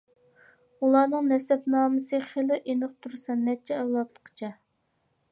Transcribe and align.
ئۇلارنىڭ 0.85 1.27
نەسەبنامىسى 1.31 2.21
خېلى 2.29 2.57
ئېنىق 2.71 2.95
تۇرسا 3.07 3.35
نەچچە 3.43 3.77
ئەۋلادقىچە. 3.83 4.51